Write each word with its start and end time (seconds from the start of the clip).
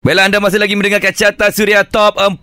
Baiklah 0.00 0.32
anda 0.32 0.40
masih 0.40 0.56
lagi 0.56 0.72
mendengarkan 0.72 1.12
Carta 1.12 1.52
Suria 1.52 1.84
Top 1.84 2.16
40 2.16 2.40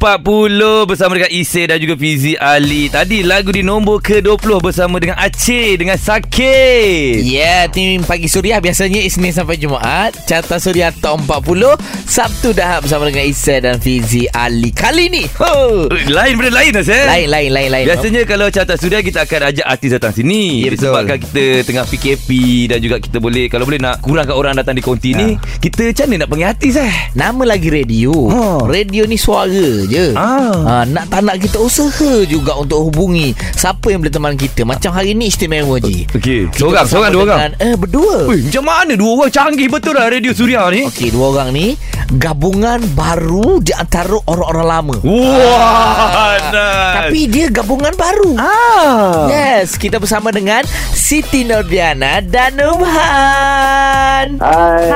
bersama 0.85 1.17
dengan 1.17 1.33
Ise 1.33 1.65
dan 1.65 1.81
juga 1.81 1.97
Fizi 1.97 2.37
Ali. 2.37 2.85
Tadi 2.85 3.25
lagu 3.25 3.49
di 3.49 3.65
nombor 3.65 3.97
ke-20 3.97 4.61
bersama 4.61 5.01
dengan 5.01 5.17
Aceh 5.17 5.73
dengan 5.73 5.97
Sakit. 5.97 7.17
Ya, 7.17 7.25
yeah, 7.25 7.62
tim 7.65 8.05
Pagi 8.05 8.29
Suria 8.29 8.62
biasanya 8.62 9.01
Isnin 9.01 9.33
sampai 9.33 9.57
Jumaat. 9.57 10.13
Carta 10.29 10.62
Suria 10.62 10.93
Top 11.01 11.25
40. 11.25 11.81
Sabtu 12.05 12.54
dah 12.54 12.78
bersama 12.78 13.09
dengan 13.09 13.25
Isa 13.25 13.58
dan 13.58 13.82
Fizi 13.82 14.30
Ali. 14.38 14.70
Kali 14.70 15.10
ni, 15.10 15.26
ho! 15.42 15.89
Lain 16.14 16.38
benda 16.38 16.62
lain 16.62 16.78
lah 16.78 16.86
saya. 16.86 17.10
Lain, 17.10 17.26
lain, 17.26 17.50
lain, 17.50 17.70
lain. 17.74 17.86
Biasanya 17.89 18.21
kalau 18.30 18.54
Carta 18.54 18.78
Suria 18.78 19.02
kita 19.02 19.26
akan 19.26 19.50
ajak 19.50 19.66
artis 19.66 19.98
datang 19.98 20.14
sini. 20.14 20.62
Ya, 20.62 20.70
betul. 20.70 20.94
Disebabkan 20.94 21.18
kita 21.26 21.66
tengah 21.66 21.89
PKP 21.89 22.30
dan 22.70 22.86
juga 22.86 23.02
kita 23.02 23.18
boleh 23.18 23.50
kalau 23.50 23.66
boleh 23.66 23.82
nak 23.82 24.05
kurangkan 24.05 24.38
orang 24.38 24.54
datang 24.54 24.78
di 24.78 24.86
konti 24.86 25.18
ni, 25.18 25.34
kita 25.58 25.89
macam 25.89 26.05
mana 26.05 26.18
nak 26.21 26.30
panggil 26.30 26.50
artis 26.54 26.74
eh? 26.78 26.94
Nama 27.18 27.46
lagi 27.48 27.71
radio. 27.71 28.11
Ha. 28.27 28.68
Radio 28.68 29.07
ni 29.07 29.16
suara 29.16 29.65
je. 29.87 30.11
Ah. 30.14 30.51
Ha, 30.54 30.74
nak 30.83 31.07
tak 31.07 31.24
nak 31.24 31.39
kita 31.39 31.57
usaha 31.57 32.28
juga 32.28 32.53
untuk 32.53 32.92
hubungi 32.92 33.31
siapa 33.56 33.88
yang 33.88 34.03
boleh 34.03 34.11
teman 34.11 34.36
kita. 34.36 34.67
Macam 34.67 34.92
hari 34.92 35.16
ni 35.16 35.31
istimewa 35.31 35.80
je. 35.80 36.03
Okey. 36.11 36.52
Seorang, 36.52 36.83
seorang, 36.83 37.11
dua 37.11 37.23
orang. 37.23 37.56
Eh, 37.58 37.73
berdua. 37.73 38.28
Ui, 38.28 38.44
macam 38.44 38.64
mana 38.64 38.94
dua 38.94 39.11
orang 39.17 39.31
canggih 39.31 39.72
betul 39.72 39.95
lah 39.95 40.11
Radio 40.11 40.36
Suria 40.36 40.67
ni? 40.67 40.83
Okey, 40.83 41.09
dua 41.09 41.31
orang 41.31 41.50
ni 41.50 41.80
gabungan 42.08 42.80
baru 42.95 43.59
di 43.59 43.72
antara 43.72 44.16
orang-orang 44.28 44.67
lama. 44.67 44.95
Wah, 45.03 46.36
nice. 46.39 46.52
Tapi 47.00 47.20
dia 47.28 47.48
gabungan 47.48 47.92
baru. 47.95 48.36
ah. 48.36 49.28
Yes, 49.28 49.75
kita 49.75 50.00
bersama 50.00 50.31
dengan 50.31 50.64
Siti 50.92 51.44
Nordiana 51.44 52.20
dan 52.20 52.56
Nubhan. 52.56 54.39
Hai. 54.39 54.88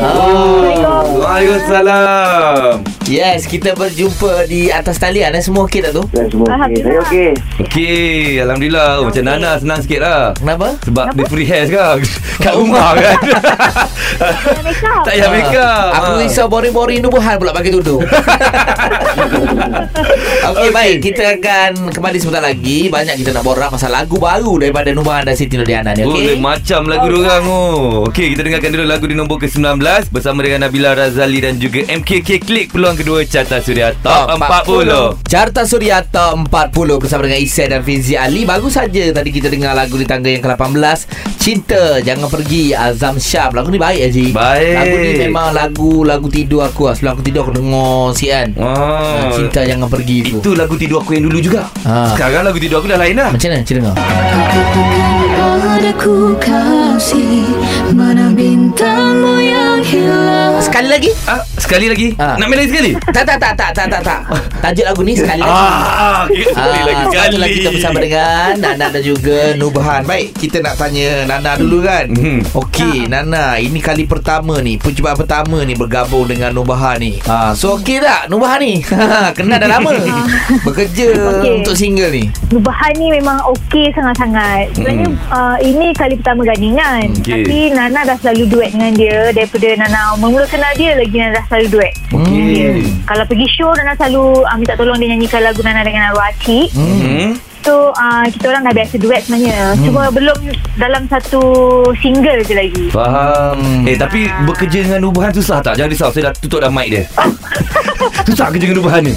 Oh. 0.00 0.29
Waalaikumsalam. 1.40 2.89
Yes, 3.10 3.42
kita 3.42 3.74
berjumpa 3.74 4.46
di 4.46 4.70
atas 4.70 4.94
talian 4.96 5.34
eh. 5.34 5.42
Semua 5.42 5.66
okey 5.66 5.82
tak 5.82 5.90
tu? 5.92 6.06
Semua 6.30 6.46
okey. 6.62 6.78
Saya 6.78 6.98
okey. 7.02 7.30
Okey, 7.58 8.06
Alhamdulillah. 8.38 9.02
Oh, 9.02 9.10
macam 9.10 9.24
Nana 9.24 9.58
senang 9.58 9.82
sikit 9.82 9.98
lah. 9.98 10.30
Kenapa? 10.32 10.78
Sebab 10.86 11.10
dia 11.12 11.26
free 11.26 11.42
hair 11.42 11.66
sekarang 11.66 12.06
Kat 12.40 12.54
rumah 12.54 12.94
kan 12.94 13.18
Tak 15.02 15.12
payah 15.12 15.28
make 15.34 15.52
up 15.52 15.90
Aku 15.92 16.10
Ah. 16.10 16.18
risau 16.22 16.46
boring-boring 16.46 17.02
Nubhan 17.02 17.34
pula 17.36 17.50
pakai 17.50 17.70
tudung. 17.70 17.98
Okey, 20.40 20.46
Okey. 20.46 20.70
baik. 20.70 20.96
Kita 21.02 21.24
akan 21.36 21.70
kembali 21.90 22.16
sebentar 22.16 22.40
lagi. 22.40 22.86
Banyak 22.86 23.18
kita 23.18 23.34
nak 23.34 23.42
borak 23.42 23.70
pasal 23.70 23.90
lagu 23.90 24.16
baru 24.16 24.54
daripada 24.56 24.90
Nubhan 24.90 25.26
dan 25.26 25.34
Siti 25.34 25.58
Nordiana 25.58 25.92
ni, 25.92 26.06
Boleh 26.06 26.30
okey? 26.30 26.38
macam 26.38 26.86
lagu 26.86 27.04
oh, 27.04 27.10
diorang 27.10 27.42
oh. 27.44 28.06
Okey 28.06 28.32
kita 28.32 28.46
dengarkan 28.46 28.70
dulu 28.70 28.84
lagu 28.86 29.04
di 29.04 29.14
nombor 29.14 29.36
ke-19 29.36 29.82
Bersama 30.08 30.38
dengan 30.40 30.62
Nabila 30.62 30.94
Razali 30.94 31.40
dan 31.40 31.58
juga 31.58 31.82
MKK 31.84 32.38
Klik 32.38 32.66
Peluang 32.70 32.94
kedua 33.00 33.24
Carta 33.24 33.56
Suria 33.58 33.96
Top 33.96 34.28
40 34.28 35.24
Carta 35.24 35.64
Suria 35.64 36.04
Top 36.04 36.36
40 36.44 37.00
bersama 37.00 37.24
dengan 37.24 37.40
Isai 37.40 37.66
dan 37.66 37.80
Fizi 37.80 38.12
Ali. 38.14 38.44
Bagus 38.44 38.76
saja 38.76 39.08
tadi 39.10 39.30
kita 39.30 39.48
dengar 39.48 39.72
lagu 39.72 39.96
di 39.96 40.04
tangga 40.04 40.28
yang 40.28 40.40
ke-18. 40.40 41.08
Cinta 41.36 41.96
Jangan 41.98 42.28
Pergi 42.28 42.70
Azam 42.70 43.16
Syam. 43.16 43.56
Lagu 43.56 43.72
ni 43.72 43.80
baik 43.80 44.00
Haji. 44.04 44.26
Baik. 44.30 44.74
Lagu 44.76 44.94
ni 44.96 45.10
memang 45.18 45.48
lagu 45.50 46.04
lagu 46.04 46.28
tidur 46.28 46.60
aku 46.60 46.86
lah. 46.86 46.94
Sebelum 46.94 47.16
aku 47.16 47.22
tidur 47.22 47.40
aku 47.42 47.52
dengar 47.56 48.12
si 48.12 48.28
kan. 48.28 48.52
oh. 48.54 49.32
Cinta 49.32 49.64
Jangan 49.64 49.88
Pergi 49.88 50.18
tu. 50.26 50.36
Itu 50.38 50.52
lagu 50.52 50.76
tidur 50.76 51.00
aku 51.00 51.16
yang 51.16 51.24
dulu 51.24 51.40
juga 51.40 51.64
Ah. 51.82 52.12
Sekarang 52.12 52.44
lagu 52.44 52.60
tidur 52.60 52.84
aku 52.84 52.86
dah 52.86 53.00
lain 53.00 53.16
lah 53.16 53.32
Macam 53.32 53.48
mana? 53.48 53.64
Cerita 53.64 53.80
dengar. 53.80 53.96
Padaku 55.40 56.36
kasih 56.36 57.48
Mana 57.96 58.28
bintangmu 58.36 59.40
yang 59.40 59.80
hilang 59.80 60.60
Sekali 60.60 60.88
lagi? 60.92 61.10
ah, 61.24 61.40
Sekali 61.70 61.86
lagi 61.86 62.08
Ah. 62.18 62.34
Nak 62.34 62.46
main 62.50 62.58
lagi 62.58 62.70
sekali 62.74 62.90
Tak, 63.14 63.22
tak, 63.22 63.38
tak, 63.38 63.52
tak, 63.54 63.70
tak, 63.70 63.86
tak, 63.86 64.02
tak. 64.02 64.20
Tajuk 64.60 64.84
lagu 64.84 65.00
ni 65.00 65.14
sekali 65.14 65.40
lagi. 65.40 65.54
Ah, 65.56 66.26
okay. 66.26 66.44
Sekali 66.44 66.80
lagi 66.82 66.92
Ah, 66.92 67.06
sekali 67.08 67.36
lagi 67.38 67.54
kita 67.56 67.70
bersama 67.70 67.98
dengan 67.98 68.48
Nana 68.58 68.86
dan 68.90 69.02
juga 69.02 69.38
Nubhan. 69.54 70.02
Baik, 70.02 70.28
kita 70.34 70.56
nak 70.58 70.74
tanya 70.76 71.08
Nana 71.24 71.56
dulu 71.56 71.78
kan. 71.80 72.10
Mhm. 72.10 72.38
Okey, 72.52 73.06
Nana, 73.06 73.56
ini 73.56 73.78
kali 73.78 74.04
pertama 74.04 74.58
ni, 74.58 74.76
percubaan 74.76 75.14
pertama 75.14 75.62
ni 75.62 75.72
bergabung 75.72 76.26
dengan 76.26 76.52
Nubhan 76.52 76.98
ni. 76.98 77.16
Ha, 77.24 77.54
so 77.54 77.78
okey 77.78 78.02
tak 78.02 78.26
Nubhan 78.26 78.58
ni? 78.58 78.82
Kenal 79.38 79.56
dah 79.56 79.70
lama. 79.70 79.94
Bekerja 80.66 81.06
Okey. 81.38 81.62
untuk 81.62 81.72
single 81.72 82.10
ni. 82.10 82.24
Bahan 82.52 82.92
ni 82.96 83.14
memang 83.14 83.40
okey 83.48 83.94
sangat-sangat. 83.94 84.74
Sebenarnya 84.74 85.06
Hmm. 85.08 85.16
uh, 85.30 85.56
ini 85.62 85.94
kali 85.94 86.18
pertama 86.18 86.44
gandingan. 86.44 87.14
Okey. 87.16 87.32
Tapi 87.40 87.58
Nana 87.72 88.00
dah 88.04 88.16
selalu 88.18 88.44
duet 88.46 88.70
dengan 88.70 88.92
dia 88.92 89.30
daripada 89.30 89.68
Nana 89.78 90.00
mula 90.18 90.44
kenal 90.44 90.74
dia 90.74 90.92
lagi 90.92 91.16
Nana 91.16 91.32
dah 91.32 91.44
selalu 91.48 91.59
duet. 91.68 91.92
Okey. 92.14 92.40
Dia. 92.56 92.70
Kalau 93.04 93.24
pergi 93.28 93.46
show 93.50 93.68
Nana 93.74 93.92
selalu 93.98 94.46
uh, 94.46 94.56
minta 94.56 94.78
tolong 94.78 94.96
dia 94.96 95.12
nyanyikan 95.12 95.42
lagu 95.44 95.60
Nana 95.60 95.84
dengan 95.84 96.14
Arwah 96.14 96.32
Acik. 96.32 96.72
Hmm. 96.72 97.36
So 97.60 97.92
uh, 97.92 98.24
kita 98.26 98.44
orang 98.48 98.64
dah 98.64 98.74
biasa 98.74 98.94
duet 98.96 99.20
sebenarnya. 99.22 99.58
Cuma 99.78 100.08
belum 100.08 100.38
dalam 100.76 101.02
satu 101.06 101.42
single 101.94 102.40
je 102.42 102.54
lagi. 102.54 102.84
Faham 102.90 103.52
Hmm. 103.52 103.82
Eh 103.84 103.94
tapi 103.94 104.24
bekerja 104.44 104.82
dengan 104.82 105.00
Nubahan 105.02 105.30
susah 105.30 105.58
tak? 105.60 105.74
Jangan 105.74 105.90
risau 105.90 106.08
Saya 106.08 106.28
dah 106.28 106.34
tutup 106.36 106.60
dah 106.60 106.70
mic 106.70 106.88
dia 106.88 107.02
Susah 108.26 108.48
kerja 108.48 108.62
dengan 108.62 108.78
Nubahan 108.78 109.02
ni 109.02 109.14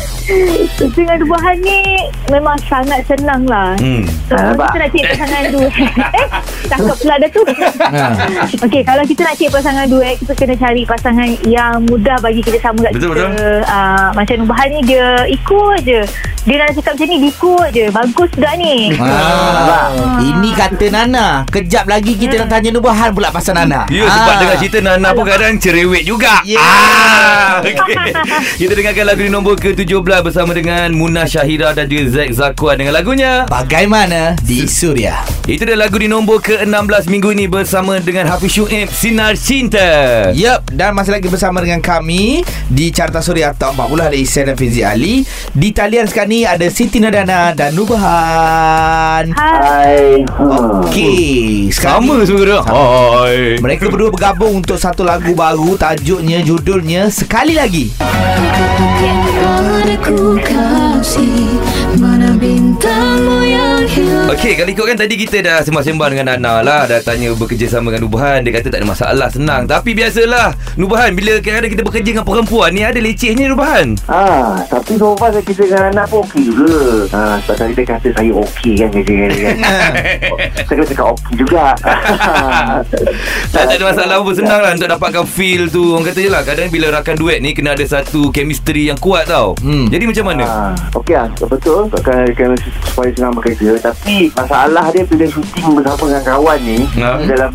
Dengan 0.89 1.17
Dubahan 1.17 1.55
ni 1.59 1.79
memang 2.27 2.57
sangat 2.63 3.05
senang 3.05 3.43
lah. 3.45 3.77
Hmm 3.77 4.03
So, 4.25 4.35
kalau 4.35 4.57
kita 4.57 4.77
nak 4.77 4.89
cari 4.89 5.03
pasangan 5.05 5.43
duet 5.49 5.73
Eh, 6.13 6.27
cakap 6.65 6.95
pula 6.97 7.15
dah 7.17 7.29
tu 7.29 7.41
Ha. 7.83 8.05
Okey, 8.63 8.81
kalau 8.81 9.03
kita 9.03 9.21
nak 9.21 9.35
cari 9.35 9.51
pasangan 9.51 9.85
duet 9.85 10.15
Kita 10.17 10.33
kena 10.33 10.55
cari 10.55 10.81
pasangan 10.83 11.29
yang 11.45 11.73
mudah 11.83 12.17
bagi 12.19 12.41
kita 12.41 12.57
sama 12.59 12.79
kat 12.81 12.91
Betul, 12.95 13.11
kita 13.13 13.27
betul. 13.29 13.59
Uh, 13.65 14.07
Macam 14.13 14.35
Nubahan 14.39 14.67
ni 14.69 14.79
dia 14.83 15.05
ikut 15.27 15.77
je 15.83 16.01
Dia 16.43 16.55
nak 16.57 16.73
cakap 16.73 16.91
macam 16.95 17.07
ni, 17.07 17.17
dia 17.19 17.29
ikut 17.29 17.67
je 17.69 17.85
Bagus 17.91 18.31
juga 18.33 18.57
ni 18.57 18.89
Ha, 18.93 19.93
ini 20.19 20.49
kata 20.51 20.89
Nana. 20.89 21.45
Kejap 21.45 21.85
lagi 21.85 22.17
kita 22.17 22.41
nak 22.41 22.49
tanya 22.49 22.69
Nubhan 22.69 23.13
pula 23.13 23.29
pasal 23.29 23.53
Nana. 23.55 23.85
Ya 23.87 24.05
sebab 24.05 24.33
Ah. 24.33 24.39
dengar 24.39 24.55
cerita 24.57 24.79
Nana 24.79 25.09
pun 25.11 25.23
kadang 25.23 25.53
cerewet 25.55 26.01
juga 26.01 26.41
Ya. 26.43 26.57
ah, 26.57 27.61
okay. 27.61 28.09
Kita 28.59 28.73
dengarkan 28.73 29.05
lagu 29.05 29.21
di 29.21 29.29
nombor 29.29 29.55
ke-17 29.55 29.93
Bersama 30.23 30.51
dengan 30.51 30.89
Munah 30.91 31.25
Syahira 31.25 31.71
dan 31.71 31.85
juga 31.85 32.09
Zack 32.11 32.29
Zakuan 32.33 32.75
Dengan 32.75 32.93
lagunya 32.93 33.45
Bagaimana 33.45 34.33
di 34.41 34.65
Suria? 34.65 35.21
Itu 35.43 35.63
dia 35.63 35.75
lagu 35.75 35.95
di 35.95 36.07
nombor 36.07 36.41
ke-16 36.41 37.05
minggu 37.07 37.29
ini 37.31 37.45
Bersama 37.45 37.99
dengan 37.99 38.25
Hafiz 38.27 38.49
Syuib 38.51 38.89
Sinar 38.89 39.35
Cinta 39.35 40.31
Yup, 40.33 40.71
dan 40.71 40.93
masih 40.93 41.13
lagi 41.13 41.27
bersama 41.27 41.59
dengan 41.59 41.79
kami 41.79 42.41
di 42.65 42.89
Carta 42.89 43.19
Suria 43.19 43.53
Top 43.53 43.75
40 43.75 44.01
ada 44.03 44.15
Isyan 44.15 44.43
dan 44.45 44.55
Fizi 44.55 44.81
Ali. 44.81 45.21
Di 45.51 45.69
talian 45.69 46.05
sekarang 46.05 46.31
ni 46.31 46.41
ada 46.41 46.65
Siti 46.65 46.97
Nadana 46.97 47.51
dan 47.51 47.75
Nubhan. 47.75 48.22
Hai 48.23 49.27
Hai. 49.35 50.23
Okey, 50.39 51.67
Sama 51.75 52.23
sekarang 52.23 52.23
semua 52.23 52.43
dia 52.47 52.59
Hai. 52.63 53.59
Ni, 53.59 53.59
mereka 53.59 53.91
berdua 53.91 54.15
bergabung 54.15 54.63
untuk 54.63 54.79
satu 54.79 55.03
lagu 55.03 55.35
baru 55.35 55.75
tajuknya 55.75 56.39
judulnya 56.39 57.11
Sekali 57.11 57.59
Lagi. 57.59 57.91
Okey, 64.33 64.57
kalau 64.57 64.71
ikutkan 64.73 64.97
tadi 64.97 65.13
kita 65.19 65.37
dah 65.45 65.61
sembang-sembang 65.61 66.09
dengan 66.17 66.33
Nana 66.33 66.65
lah. 66.65 66.89
Dah 66.89 67.03
tanya 67.05 67.29
bekerja 67.37 67.69
sama 67.69 67.93
dengan 67.93 68.09
Nubahan. 68.09 68.41
Dia 68.41 68.55
kata 68.55 68.73
tak 68.73 68.81
ada 68.81 68.87
masalah, 68.89 69.27
senang. 69.29 69.69
Tapi 69.69 69.93
biasalah. 69.93 70.57
Nubahan, 70.73 71.13
bila 71.13 71.37
kadang-kadang 71.37 71.71
kita 71.77 71.83
bekerja 71.85 72.09
dengan 72.17 72.25
perempuan 72.25 72.73
ni 72.73 72.81
Ada 72.81 72.97
lecehnya 72.97 73.45
Nubahan. 73.51 73.93
Ah, 74.09 74.65
tapi 74.65 74.97
so 74.97 75.13
far 75.19 75.29
saya 75.29 75.45
kerja 75.45 75.63
dengan 75.69 75.83
anak 75.93 76.05
pun 76.09 76.25
okey 76.25 76.49
juga. 76.49 77.05
Ah, 77.13 77.37
sebab 77.45 77.55
tadi 77.61 77.71
dia 77.77 77.85
kata 77.85 78.07
saya 78.13 78.31
okey 78.33 78.73
kan 78.75 78.87
kerja 78.89 79.13
dia. 79.27 79.41
kan. 79.43 79.55
saya 80.53 80.65
kena 80.69 80.83
cakap 80.85 81.07
okey 81.11 81.33
juga. 81.35 81.65
tak, 83.49 83.61
tak 83.65 83.71
ada 83.71 83.83
masalah 83.83 84.15
pun 84.19 84.33
Senang 84.33 84.59
lah 84.59 84.71
untuk 84.71 84.89
dapatkan 84.89 85.25
feel 85.25 85.67
tu 85.67 85.93
Orang 85.93 86.05
kata 86.05 86.19
je 86.19 86.27
lah 86.27 86.41
Kadang 86.41 86.67
bila 86.67 86.89
rakan 86.91 87.15
duet 87.15 87.37
ni 87.37 87.53
Kena 87.53 87.73
ada 87.73 87.83
satu 87.83 88.29
chemistry 88.29 88.87
yang 88.87 88.97
kuat 88.97 89.25
tau 89.25 89.53
Hmm. 89.59 89.87
Jadi 89.87 90.03
macam 90.03 90.25
mana? 90.25 90.43
Ah, 90.43 90.73
okey 90.93 91.13
lah, 91.13 91.29
betul. 91.39 91.87
Kena 91.95 92.55
supaya 92.83 93.09
senang 93.11 93.33
bekerja. 93.33 93.79
Tapi 93.79 94.27
masalah 94.33 94.89
dia 94.89 95.03
bila 95.03 95.23
syuting 95.23 95.71
bersama 95.73 96.03
dengan 96.09 96.23
kawan 96.25 96.59
ni, 96.59 96.79
Ha. 96.95 97.09
dalam 97.23 97.49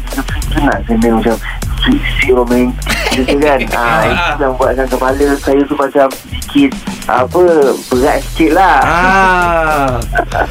tu 0.48 0.58
nak 0.58 0.78
kena 0.84 1.08
macam 1.12 1.34
sweet 1.78 2.00
romantik 2.30 2.74
gitu 3.12 3.36
kan. 3.38 3.58
Ah, 3.76 4.02
itu 4.34 4.40
yang 4.40 4.54
buatkan 4.54 4.86
kepala 4.86 5.24
saya 5.36 5.60
tu 5.62 5.74
macam 5.74 6.06
sedikit 6.08 6.70
apa 7.08 7.40
berat 7.88 8.20
sikit 8.20 8.52
lah. 8.52 8.78
Ah, 8.84 9.88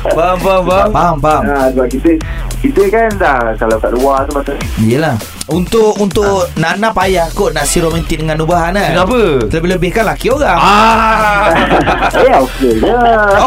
Faham, 0.09 0.37
faham, 0.41 0.63
faham 0.65 0.89
Faham, 0.89 1.17
faham. 1.21 1.41
Ha, 1.45 1.55
sebab 1.69 1.87
kita 1.93 2.09
kita 2.65 2.81
kan 2.89 3.09
dah 3.21 3.37
kalau 3.61 3.77
kat 3.77 3.91
luar 3.93 4.25
tu 4.25 4.33
macam 4.33 4.57
Yelah. 4.81 5.15
Untuk 5.47 5.95
untuk 6.03 6.51
Nana 6.59 6.91
payah 6.91 7.31
kot 7.31 7.55
nak 7.55 7.63
si 7.63 7.79
romantik 7.79 8.19
dengan 8.19 8.35
Nubhan 8.35 8.75
kan. 8.75 8.91
Kenapa? 8.91 9.47
Terlebih-lebih 9.47 9.89
kan 9.95 10.03
laki 10.03 10.27
orang. 10.27 10.59
Ah, 10.59 11.55
eh 12.27 12.35
okey 12.35 12.71
je. 12.83 12.91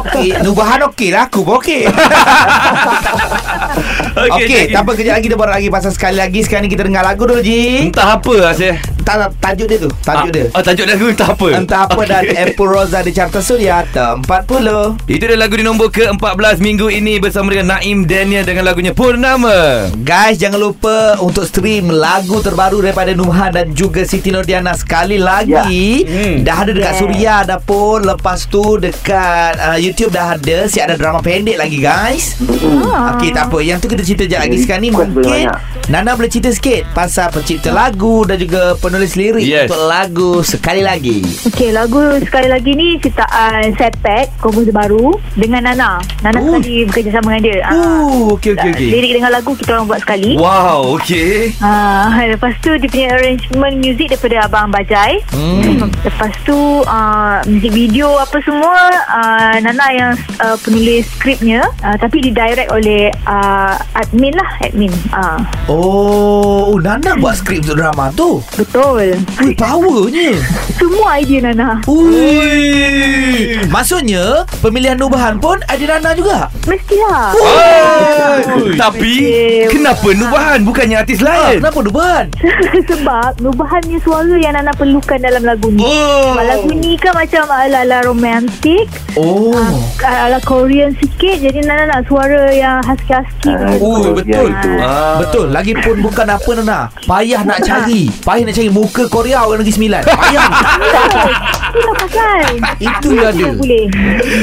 Okey, 0.00 0.28
Nubhan 0.40 0.80
okey 0.88 1.12
lah. 1.12 1.28
Aku 1.28 1.44
pun 1.44 1.60
okey. 1.60 1.84
Okey, 4.10 4.44
okay, 4.46 4.62
tak 4.74 4.82
apa 4.82 4.92
kejap 4.98 5.12
lagi 5.18 5.24
Kita 5.30 5.36
borak 5.38 5.54
lagi 5.60 5.68
pasal 5.70 5.90
sekali 5.94 6.16
lagi. 6.18 6.40
Sekarang 6.42 6.66
ni 6.66 6.70
kita 6.72 6.82
dengar 6.86 7.02
lagu 7.06 7.22
dulu 7.24 7.40
Ji. 7.40 7.90
Entah 7.90 8.18
apa 8.18 8.34
Asyik 8.50 9.00
tak, 9.00 9.16
tak, 9.16 9.30
tajuk 9.42 9.66
dia 9.66 9.78
tu. 9.80 9.90
Tajuk 10.06 10.30
dia. 10.30 10.46
Ah, 10.54 10.62
tajuk 10.62 10.86
lagu 10.86 11.04
entah 11.10 11.28
apa? 11.34 11.48
Entah 11.56 11.80
apa 11.88 12.00
dan 12.06 12.22
Apple 12.30 12.68
Rosa 12.68 13.02
di 13.02 13.10
Carta 13.10 13.42
Suria 13.42 13.82
Top 13.90 14.22
40 14.28 15.10
Itu 15.10 15.24
dia 15.26 15.34
lagu 15.34 15.58
di 15.58 15.64
nombor 15.66 15.90
ke-14 15.90 16.62
minggu 16.62 16.86
ini 16.92 17.18
Bersama 17.18 17.50
dengan 17.50 17.74
Naim 17.74 18.06
Daniel 18.06 18.46
Dengan 18.46 18.70
lagunya 18.70 18.94
Purnama. 18.94 19.90
Guys 20.06 20.38
jangan 20.38 20.62
lupa 20.62 21.18
Untuk 21.18 21.42
stream 21.48 21.89
lagu 21.92 22.38
terbaru 22.38 22.80
Daripada 22.80 23.10
Nuhan 23.10 23.50
Dan 23.50 23.70
juga 23.70 24.02
Siti 24.02 24.28
Nordiana 24.28 24.72
Sekali 24.72 25.16
lagi 25.16 26.02
Hmm. 26.02 26.42
Dah 26.42 26.56
ada 26.58 26.70
dekat 26.70 26.88
Yeah. 26.90 26.98
Suria 26.98 27.36
Dah 27.44 27.58
pun 27.58 28.02
Lepas 28.02 28.44
tu 28.44 28.60
dekat 28.76 29.54
uh, 29.56 29.76
YouTube 29.76 30.10
dah 30.10 30.34
ada 30.34 30.66
Si 30.66 30.76
ada 30.76 30.94
drama 30.94 31.18
pendek 31.18 31.54
lagi 31.54 31.78
guys 31.78 32.34
Ah. 32.82 33.14
Okey 33.14 33.30
tak 33.30 33.46
apa 33.46 33.58
Yang 33.60 33.78
tu 33.78 33.88
kita 33.88 34.02
cerita 34.02 34.22
sekejap 34.22 34.40
lagi 34.40 34.50
Jadi, 34.50 34.60
Sekarang 34.60 34.82
ni 34.82 34.90
mungkin 34.90 35.10
banyak. 35.16 35.56
Nana 35.86 36.10
boleh 36.12 36.26
cerita 36.26 36.50
sikit 36.50 36.82
Pasal 36.90 37.30
pencipta 37.30 37.70
lagu 37.70 38.22
Dan 38.22 38.36
juga 38.36 38.74
penulis 38.76 39.14
lirik 39.14 39.40
Yes. 39.40 39.66
Untuk 39.66 39.82
lagu 39.82 40.30
Sekali 40.42 40.82
lagi 40.82 41.22
Okey, 41.46 41.70
lagu 41.70 41.98
sekali 42.20 42.48
lagi 42.48 42.70
ni 42.72 42.88
ciptaan 42.96 43.70
Setpack, 43.72 44.38
komposer 44.38 44.70
baru 44.70 45.10
dengan 45.32 45.62
Nana. 45.64 45.90
Nana 46.20 46.38
Oh. 46.40 46.56
sekali 46.56 46.84
bekerjasama 46.84 47.28
dengan 47.30 47.42
dia. 47.42 47.56
Ah. 47.62 47.76
Uh, 48.02 48.32
okey 48.32 48.52
okey 48.52 48.70
okey. 48.70 48.88
Lirik 48.90 49.12
dengan 49.14 49.30
lagu 49.30 49.52
kita 49.52 49.70
orang 49.72 49.86
buat 49.86 50.00
sekali. 50.00 50.34
Wow 50.34 50.96
okay 50.96 51.52
Ah, 51.80 52.28
lepas 52.28 52.52
tu 52.60 52.76
dia 52.76 52.88
punya 52.88 53.08
arrangement 53.16 53.72
muzik 53.74 54.12
daripada 54.12 54.44
Abang 54.44 54.68
Bajai. 54.68 55.24
Hmm. 55.32 55.88
Lepas 56.04 56.32
tu 56.44 56.56
uh, 56.80 57.40
muzik 57.44 57.72
video 57.72 58.16
apa 58.16 58.36
semua 58.40 58.76
uh, 59.06 59.56
Nana 59.58 59.86
yang 59.90 60.12
uh, 60.38 60.56
penulis 60.60 61.08
skripnya 61.10 61.64
uh, 61.80 61.96
tapi 61.96 62.20
didirect 62.20 62.68
oleh 62.68 63.08
uh, 63.24 63.80
admin 63.94 64.32
lah 64.32 64.48
admin. 64.60 64.92
Uh, 65.08 65.40
Oh, 65.68 66.74
oh, 66.74 66.78
Nana 66.78 67.16
buat 67.16 67.38
skrip 67.38 67.62
untuk 67.62 67.78
drama 67.78 68.12
tu. 68.12 68.44
betul. 68.54 69.16
Ui, 69.40 69.52
powernya. 69.54 70.36
Semua 70.80 71.16
idea 71.16 71.40
Nana. 71.42 71.80
Ui. 71.86 73.56
Maksudnya, 73.68 74.44
pemilihan 74.60 74.96
Nubahan 74.96 75.38
pun 75.38 75.60
ada 75.64 75.84
Nana 75.86 76.10
juga. 76.12 76.48
Mestilah. 76.66 77.32
Oh, 77.32 78.36
Tapi 78.74 79.12
Betul. 79.16 79.68
Kenapa 79.70 80.08
Nubahan 80.12 80.58
Bukannya 80.60 80.96
artis 80.98 81.20
Ah, 81.20 81.52
lain 81.52 81.60
kenapa 81.70 81.86
Nubahan? 81.86 82.26
Sebab 82.90 83.30
Nubahan 83.38 83.82
ni 83.86 83.96
suara 84.02 84.34
yang 84.34 84.52
Nana 84.52 84.74
perlukan 84.74 85.18
dalam 85.22 85.46
lagu 85.46 85.70
ni. 85.70 85.80
Oh 85.80 86.34
Sebab 86.34 86.44
lagu 86.44 86.70
ni 86.74 86.98
kan 86.98 87.14
macam 87.14 87.46
ala-ala 87.46 88.02
romantik 88.02 88.90
Oh. 89.14 89.54
Ala 89.98 90.38
Korean 90.40 90.94
sikit 90.94 91.42
Jadi 91.42 91.66
Nana 91.66 91.82
nak 91.84 92.06
suara 92.06 92.50
yang 92.50 92.78
husky-husky 92.82 93.50
Ah, 93.50 93.74
Oh, 93.78 94.10
betul. 94.10 94.50
itu. 94.50 94.70
Ah. 94.78 95.18
Betul. 95.18 95.46
Lagipun 95.50 95.96
bukan 95.98 96.26
apa 96.26 96.50
Nana. 96.58 96.78
Payah 97.06 97.42
nak 97.42 97.62
cari. 97.62 98.10
Payah 98.20 98.42
nak 98.44 98.54
cari 98.54 98.70
muka 98.70 99.06
Korea 99.06 99.46
orang 99.46 99.62
Negeri 99.62 99.74
Sembilan. 99.74 100.02
Payah. 100.04 100.48
Itulah 101.70 101.94
pasal 101.96 102.42
Itu 102.82 103.08
yang 103.14 103.30
ada. 103.30 103.46
Tak 103.46 103.54
boleh 103.56 103.84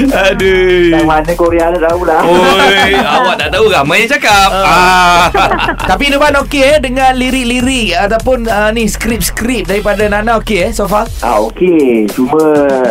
Aduh 0.07 0.95
Yang 0.95 1.05
mana 1.05 1.31
Korea 1.35 1.63
ada 1.67 1.79
tahu 1.83 2.01
lah 2.07 2.21
Oi, 2.23 2.95
awak 2.95 3.35
tak 3.35 3.49
tahu 3.51 3.65
ramai 3.67 3.97
yang 3.99 4.11
cakap. 4.15 4.47
Ah. 4.49 5.27
Tapi 5.91 6.07
Nubahan 6.07 6.39
okey 6.47 6.63
eh 6.65 6.77
dengan 6.79 7.06
lirik-lirik 7.13 7.95
ataupun 7.95 8.47
uh, 8.47 8.69
ni 8.71 8.87
skrip-skrip 8.87 9.67
daripada 9.67 10.07
Nana 10.07 10.39
okey 10.41 10.67
eh 10.67 10.71
so 10.73 10.87
far? 10.87 11.07
Ah 11.21 11.39
okey, 11.47 12.07
cuma 12.11 12.39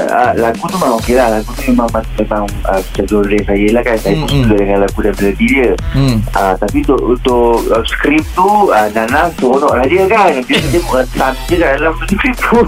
uh, 0.09 0.33
lagu 0.37 0.63
tu 0.65 0.77
memang 0.79 0.97
okey 1.01 1.15
lah. 1.17 1.29
Lagu 1.33 1.51
tu 1.53 1.63
memang 1.69 1.89
memang 1.91 2.45
uh, 2.65 2.81
genre 2.95 3.39
saya 3.45 3.67
lah 3.73 3.83
kan. 3.85 3.97
Saya 3.99 4.15
Hmm, 4.17 4.25
mm, 4.25 4.49
suka 4.49 4.55
dengan 4.57 4.79
lagu 4.81 4.99
melodi 5.03 5.47
dia. 5.47 5.71
Hmm. 5.93 6.17
Ah 6.33 6.57
tapi 6.57 6.81
untuk 6.81 7.01
untuk 7.05 7.69
uh, 7.69 7.85
skrip 7.85 8.25
tu 8.33 8.49
uh, 8.73 8.89
Nana 8.97 9.29
seronok 9.37 9.73
lah 9.77 9.85
dia 9.85 10.05
kan. 10.09 10.33
Dia 10.47 10.61
dia 10.63 10.81
mengesan 10.81 11.33
je 11.51 11.55
kat 11.61 11.71
dalam 11.77 11.95
skrip 12.07 12.37
tu. 12.41 12.61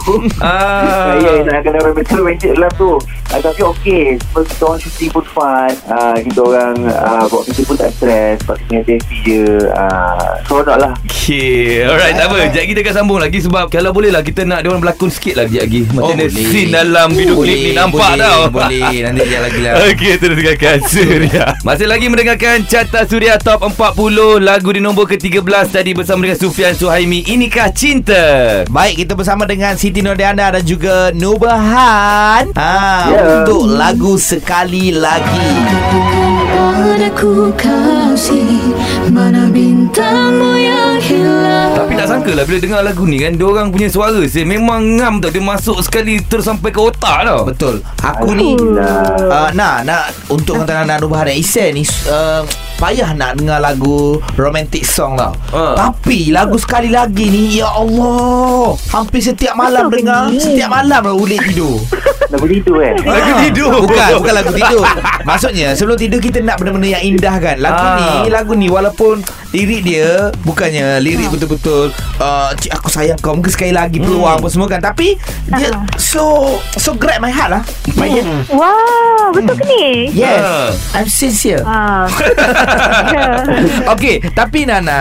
Ah. 0.45 1.17
Saya 1.17 1.41
nak 1.47 1.65
kena 1.65 1.77
orang 1.81 1.95
metal 1.97 2.17
romantic 2.21 2.51
dalam 2.53 2.73
tu. 2.77 2.93
Uh, 3.29 3.41
tapi 3.41 3.61
okey, 3.63 4.03
sebab 4.23 4.43
kita 4.45 4.63
orang 4.65 4.81
shooting 4.81 5.11
pun 5.11 5.25
fun. 5.27 5.73
Uh, 5.87 6.17
kita 6.19 6.41
orang 6.41 6.75
uh, 6.87 7.25
buat 7.29 7.43
kerja 7.45 7.63
pun 7.63 7.77
tak 7.77 7.91
stress. 7.93 8.41
Sebab 8.43 8.57
kita 8.59 8.73
happy 8.81 8.97
je. 9.23 9.43
Uh, 9.69 10.31
seronok 10.45 10.79
lah. 10.79 10.93
Okay 11.29 11.85
Alright 11.85 12.17
tak 12.17 12.33
apa 12.33 12.41
Sekejap 12.41 12.57
lagi 12.57 12.71
kita 12.73 12.81
akan 12.81 12.95
sambung 12.97 13.21
lagi 13.21 13.39
Sebab 13.45 13.69
kalau 13.69 13.93
boleh 13.93 14.09
lah 14.09 14.25
Kita 14.25 14.49
nak 14.49 14.65
dia 14.65 14.73
orang 14.73 14.81
berlakon 14.81 15.13
sikit 15.13 15.37
lah 15.37 15.45
Sekejap 15.45 15.65
lagi 15.69 15.81
Macam 15.85 16.01
Oh, 16.01 16.09
mana 16.09 16.25
boleh. 16.25 16.47
scene 16.49 16.71
dalam 16.73 17.09
video 17.13 17.37
klip 17.37 17.59
ni 17.59 17.71
Nampak 17.77 18.01
boleh, 18.09 18.23
tau 18.25 18.41
Boleh 18.49 18.97
Nanti 19.05 19.23
dia 19.29 19.41
lagi 19.45 19.61
lah 19.61 19.73
Okey, 19.93 20.13
terus 20.17 20.37
dengarkan 20.41 20.77
Suria. 20.89 21.45
Masih 21.61 21.85
lagi 21.85 22.07
mendengarkan 22.09 22.57
Carta 22.65 23.01
Suria 23.05 23.37
Top 23.37 23.61
40 23.61 24.41
Lagu 24.41 24.71
di 24.73 24.81
nombor 24.81 25.05
ke-13 25.07 25.45
Tadi 25.69 25.91
bersama 25.93 26.25
dengan 26.25 26.39
Sufian 26.41 26.73
Suhaimi 26.73 27.21
Inikah 27.29 27.69
Cinta 27.77 28.25
Baik 28.65 29.05
kita 29.05 29.13
bersama 29.13 29.45
dengan 29.45 29.77
Siti 29.77 30.01
Nordiana 30.01 30.49
Dan 30.49 30.65
juga 30.65 31.13
Nubahan 31.13 32.49
ha, 32.57 33.05
Untuk 33.19 33.67
lagu 33.75 34.15
Sekali 34.15 34.95
Lagi. 34.95 35.51
Padaku 36.55 37.51
kasih 37.59 38.75
Mana 39.11 39.51
bintangmu 39.51 40.55
yang 40.55 40.97
hilang. 41.03 41.75
Tapi 41.75 41.93
tak 41.99 42.07
sangka 42.07 42.33
lah 42.39 42.45
Bila 42.47 42.59
dengar 42.63 42.81
lagu 42.87 43.03
ni 43.09 43.19
kan 43.19 43.35
Diorang 43.35 43.75
punya 43.75 43.91
suara 43.91 44.23
saya 44.31 44.47
Memang 44.47 45.01
ngam 45.01 45.19
tau. 45.19 45.31
Dia 45.35 45.43
masuk 45.43 45.83
sekali 45.83 46.23
Terus 46.23 46.47
sampai 46.47 46.71
ke 46.71 46.79
otak 46.79 47.27
tau. 47.27 47.43
Betul. 47.49 47.83
Aku 47.99 48.39
ni 48.39 48.55
Alhamdulillah. 48.55 49.27
uh, 49.27 49.51
Nak 49.51 49.77
nak 49.83 50.05
Untuk 50.31 50.63
kata 50.63 50.85
Nana 50.85 51.03
Nubahan 51.03 51.33
dan 51.33 51.37
Isen 51.37 51.75
ni 51.75 51.83
uh, 52.07 52.47
Payah 52.79 53.11
nak 53.13 53.35
dengar 53.35 53.59
lagu 53.59 54.23
Romantic 54.39 54.87
song 54.87 55.19
tau 55.19 55.35
Ah. 55.51 55.75
Tapi 55.75 56.31
lagu 56.31 56.55
sekali 56.55 56.89
lagi 56.89 57.27
ni 57.27 57.59
Ya 57.59 57.67
Allah 57.67 58.79
Hampir 58.89 59.19
setiap 59.19 59.53
malam 59.53 59.89
Apa 59.89 59.97
dengar 59.97 60.21
ni? 60.31 60.39
Setiap 60.39 60.71
malam 60.71 61.01
lah 61.03 61.11
ulit 61.13 61.43
tidur 61.43 61.75
Lagu 62.33 62.45
tidur 62.45 62.77
kan? 62.79 62.95
Lagu 63.01 63.11
Ah, 63.27 63.39
tidur. 63.41 63.71
Bukan 63.83 64.09
Bukan 64.15 64.33
lagu 64.33 64.53
tidur 64.53 64.85
Maksudnya 65.25 65.69
Sebelum 65.73 65.97
tidur 65.97 66.21
kita 66.21 66.39
nak 66.39 66.57
benda-benda 66.57 66.89
yang 66.93 67.05
indah 67.09 67.35
kan 67.37 67.57
Lagu 67.59 67.83
Ah. 67.83 67.97
ni 68.23 68.31
Lagu 68.31 68.53
ni 68.55 68.69
walaupun 68.69 69.27
Lirik 69.49 69.81
dia 69.83 70.29
Bukannya 70.43 70.99
lirik 70.99 71.29
betul-betul 71.31 71.89
uh, 72.19 72.51
Cik 72.53 72.73
aku 72.75 72.89
sayang 72.89 73.17
kau 73.17 73.33
Mungkin 73.33 73.49
sekali 73.49 73.73
lagi 73.73 73.97
peluang 73.97 74.39
apa 74.39 74.49
semua 74.49 74.67
kan 74.67 74.79
Tapi 74.79 75.17
Dia 75.49 75.69
Ah. 75.69 75.85
so 75.97 76.23
So 76.75 76.93
grab 76.93 77.19
my 77.19 77.29
heart 77.29 77.51
lah 77.51 77.63
My 77.95 78.07
heart 78.07 78.27
Wah 78.51 79.29
Betul 79.31 79.55
ke 79.55 79.65
ni? 79.65 80.13
Yes 80.13 80.37
Ah. 80.39 80.69
I'm 80.95 81.09
sincere 81.09 81.61
Ah. 81.63 82.05
Okey, 83.89 84.21
tapi 84.31 84.65
Nana, 84.65 85.01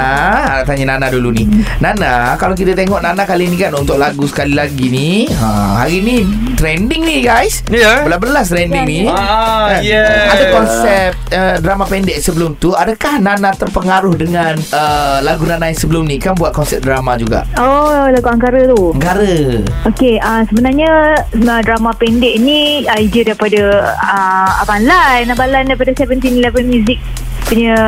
tanya 0.63 0.95
Nana 0.95 1.07
dulu 1.07 1.29
ni. 1.29 1.43
Nana, 1.77 2.35
kalau 2.35 2.53
kita 2.53 2.71
tengok 2.73 2.99
Nana 2.99 3.23
kali 3.23 3.47
ni 3.47 3.55
kan 3.55 3.73
untuk 3.73 3.95
lagu 3.95 4.23
sekali 4.25 4.53
lagi 4.53 4.87
ni, 4.87 5.09
ha, 5.29 5.83
hari 5.83 5.99
ni 5.99 6.15
trending 6.55 7.03
ni 7.03 7.17
guys. 7.21 7.63
Ya 7.67 8.03
Belas-belas 8.03 8.47
trending 8.47 8.83
ni. 8.85 8.99
Ah, 9.05 9.69
Kan? 9.69 9.81
yeah. 9.83 10.31
Ada 10.31 10.45
konsep 10.51 11.09
uh, 11.29 11.55
drama 11.59 11.83
pendek 11.85 12.17
sebelum 12.17 12.55
tu. 12.55 12.71
Adakah 12.71 13.19
Nana 13.19 13.51
terpengaruh 13.51 14.15
dengan 14.15 14.36
uh, 14.69 15.17
lagu 15.19 15.43
Nana 15.43 15.67
yang 15.67 15.77
sebelum 15.77 16.03
ni 16.03 16.17
kan 16.17 16.33
buat 16.33 16.51
konsep 16.51 16.79
drama 16.79 17.15
juga? 17.15 17.43
Oh 17.55 18.05
lagu 18.07 18.27
Angkara 18.27 18.67
tu 18.67 18.93
Negara. 18.93 19.63
Okey, 19.85 20.17
uh, 20.17 20.41
sebenarnya 20.45 20.91
uh, 21.33 21.61
drama 21.61 21.91
pendek 21.93 22.37
ni 22.37 22.59
idea 22.87 23.27
daripada 23.27 23.63
uh, 23.95 24.61
Abang 24.61 24.83
Lan, 24.83 25.27
Abang 25.27 25.49
Lan 25.49 25.65
daripada 25.65 25.91
1711 25.91 26.37
Music 26.63 26.99
punya 27.47 27.79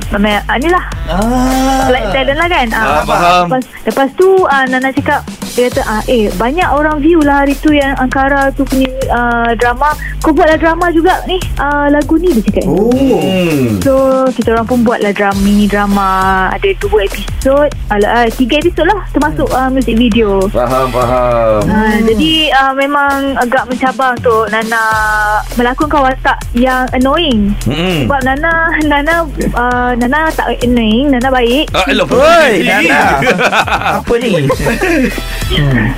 uh, 0.00 0.56
ni 0.56 0.68
lah 0.68 0.84
Ah. 1.04 1.84
like 1.92 2.08
talent 2.10 2.38
lah 2.38 2.48
kan 2.48 2.68
Ah, 2.72 3.04
faham. 3.04 3.44
lepas, 3.44 3.62
lepas 3.84 4.08
tu 4.16 4.28
uh, 4.40 4.64
Nana 4.64 4.88
cakap 4.88 5.20
dia 5.52 5.68
kata 5.68 5.82
ah, 5.84 6.02
eh 6.08 6.32
banyak 6.40 6.64
orang 6.64 6.96
view 7.04 7.20
lah 7.20 7.44
hari 7.44 7.52
tu 7.60 7.76
yang 7.76 7.92
Angkara 8.00 8.48
tu 8.56 8.64
punya 8.64 8.88
uh, 9.12 9.52
drama 9.60 9.92
kau 10.24 10.32
buatlah 10.32 10.56
drama 10.56 10.88
juga 10.88 11.20
ni 11.28 11.36
uh, 11.60 11.92
lagu 11.92 12.16
ni 12.16 12.32
dia 12.32 12.42
cakap 12.48 12.64
Oh. 12.72 12.94
Hmm. 12.94 13.82
So 13.84 14.24
kita 14.32 14.54
orang 14.56 14.66
pun 14.70 14.80
buatlah 14.86 15.12
drama 15.12 15.36
mini 15.44 15.68
drama 15.68 16.48
ada 16.48 16.68
dua 16.80 17.04
episod 17.04 17.68
ala 17.92 18.24
uh, 18.24 18.26
tiga 18.32 18.64
episod 18.64 18.88
lah 18.88 19.04
termasuk 19.12 19.50
uh, 19.52 19.68
music 19.68 19.98
video 19.98 20.40
Faham, 20.48 20.88
faham. 20.88 21.64
Ha, 21.68 22.00
jadi 22.00 22.32
uh, 22.52 22.72
memang 22.72 23.36
agak 23.40 23.68
mencabar 23.68 24.16
untuk 24.16 24.48
Nana 24.48 24.84
melakonkan 25.56 26.00
watak 26.00 26.38
yang 26.56 26.88
annoying. 26.96 27.52
Hmm. 27.66 28.08
Sebab 28.08 28.20
Nana 28.24 28.52
Nana 28.84 29.14
uh, 29.52 29.92
Nana 29.96 30.32
tak 30.32 30.56
annoying, 30.64 31.12
Nana 31.12 31.28
baik. 31.28 31.68
Ah, 31.76 31.84
Oi, 31.88 32.52
Nana. 32.64 33.00
Apa 34.00 34.14
ni? 34.16 34.32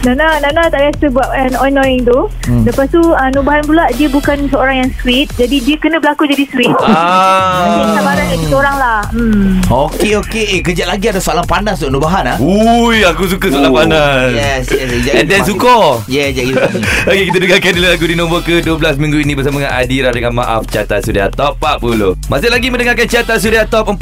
Nana 0.04 0.37
Nana 0.38 0.62
tak 0.66 0.80
biasa 0.82 1.04
buat 1.11 1.28
an- 1.30 1.61
annoying 1.62 2.02
tu. 2.02 2.26
Hmm. 2.44 2.62
Lepas 2.64 2.87
tu 2.88 3.00
uh, 3.00 3.28
Nubahan 3.30 3.62
pula 3.62 3.87
dia 3.92 4.06
bukan 4.06 4.49
seorang 4.49 4.76
yang 4.80 4.90
sweet, 4.99 5.30
jadi 5.34 5.56
dia 5.58 5.76
kena 5.78 5.96
berlakon 5.96 6.28
jadi 6.28 6.44
sweet. 6.46 6.75
Ah. 6.84 7.94
sabaran 7.94 8.26
kita 8.34 8.54
orang 8.54 8.76
lah. 8.76 9.00
Hmm. 9.11 9.62
Okey, 9.64 10.18
okey. 10.20 10.44
Eh, 10.50 10.61
kejap 10.61 10.87
lagi 10.88 11.06
ada 11.08 11.18
soalan 11.18 11.44
panas 11.44 11.78
untuk 11.80 11.99
Nubahan 11.99 12.25
ah. 12.26 12.37
Ui, 12.38 13.00
aku 13.02 13.26
suka 13.26 13.49
soalan 13.49 13.62
Oh. 13.64 13.76
panas. 13.76 14.28
Yes, 14.30 14.64
yes. 14.68 14.90
yes. 15.02 15.14
And 15.16 15.26
then 15.26 15.42
suka. 15.42 16.02
Ya, 16.04 16.26
yeah, 16.26 16.28
jadi 16.30 16.52
Okey, 17.11 17.23
kita 17.30 17.38
dengarkan 17.40 17.70
dulu 17.73 17.87
lagu 17.87 18.04
di 18.04 18.16
nombor 18.16 18.40
ke-12 18.42 18.94
minggu 18.96 19.18
ini 19.20 19.32
bersama 19.34 19.58
dengan 19.58 19.75
Adira 19.75 20.11
dengan 20.11 20.32
Maaf 20.34 20.66
Carta 20.66 20.99
Suria 20.99 21.28
Top 21.28 21.56
40. 21.58 22.28
Masih 22.28 22.49
lagi 22.49 22.68
mendengarkan 22.68 23.06
Carta 23.06 23.34
Suria 23.37 23.64
Top 23.64 23.88
40. 23.88 24.00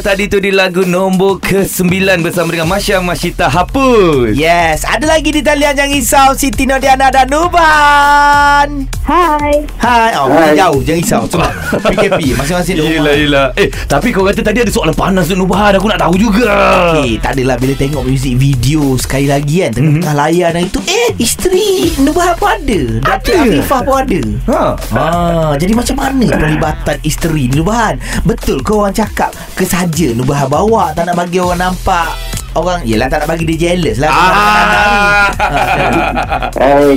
Tadi 0.00 0.24
tu 0.26 0.38
di 0.38 0.50
lagu 0.50 0.82
nombor 0.82 1.38
ke-9 1.40 1.90
bersama 2.20 2.48
dengan 2.50 2.68
Masya 2.68 2.98
Masyita 2.98 3.46
Hapus. 3.46 4.34
Yes, 4.34 4.73
Yes. 4.74 4.82
Ada 4.84 5.06
lagi 5.06 5.30
di 5.30 5.38
talian 5.38 5.70
Jangan 5.70 5.86
risau 5.88 6.28
Siti 6.34 6.66
Nodiana 6.66 7.06
dan 7.06 7.30
Nuban. 7.30 8.90
Hai. 9.06 9.62
Hai. 9.78 10.10
Oh, 10.18 10.26
Hai. 10.26 10.50
Jauh 10.58 10.82
jangan 10.82 10.98
risau. 10.98 11.22
Cuma 11.30 11.46
PKP 11.78 12.34
Masing-masing 12.34 12.74
di 12.74 12.82
Yelah 12.82 12.98
rumah. 12.98 13.14
yelah. 13.14 13.46
Eh 13.54 13.70
tapi 13.86 14.10
kau 14.10 14.26
kata 14.26 14.42
tadi 14.42 14.58
ada 14.58 14.72
soalan 14.74 14.90
panas 14.90 15.30
tu 15.30 15.38
Nubahan 15.38 15.78
Aku 15.78 15.86
nak 15.86 16.02
tahu 16.02 16.18
juga. 16.18 16.50
Okay, 16.90 17.22
tak 17.22 17.38
adalah 17.38 17.54
bila 17.54 17.70
tengok 17.72 18.02
music 18.02 18.34
video 18.34 18.98
sekali 18.98 19.30
lagi 19.30 19.62
kan 19.62 19.70
Mhm. 19.70 19.76
tengah-tengah 19.78 20.14
layar 20.16 20.50
dan 20.50 20.66
itu 20.66 20.82
eh 20.84 21.08
isteri 21.18 21.94
Nubahan 22.02 22.34
pun 22.34 22.50
ada. 22.50 22.80
Datuk 22.98 23.30
Ada? 23.30 23.46
Afifah 23.46 23.80
pun 23.80 23.94
ada. 23.96 24.20
Ha. 24.50 24.62
Ha, 24.90 25.04
jadi 25.54 25.72
macam 25.72 25.96
mana 25.96 26.26
pelibatan 26.26 26.96
isteri 27.00 27.46
Nubahan? 27.46 27.94
Betul 28.26 28.58
ke 28.58 28.74
orang 28.74 28.90
cakap 28.90 29.30
kesaja 29.54 30.10
Nubahan 30.10 30.50
bawa 30.50 30.90
tak 30.90 31.06
nak 31.06 31.14
bagi 31.14 31.38
orang 31.38 31.62
nampak 31.62 32.10
orang 32.54 32.80
yelah 32.86 33.06
tak 33.10 33.24
nak 33.24 33.34
bagi 33.34 33.44
dia 33.54 33.70
jealous 33.70 33.98
lah. 34.02 34.10
Ah. 34.10 35.28
Eh, 36.54 36.96